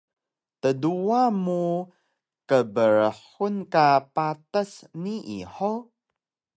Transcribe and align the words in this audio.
Tduwa 0.61 1.21
mu 1.43 1.61
kbrxun 2.49 3.55
ka 3.73 3.85
patas 4.15 4.71
nii 5.01 5.43
hug? 5.53 5.83